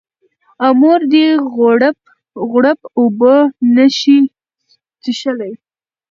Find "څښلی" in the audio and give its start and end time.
5.01-5.53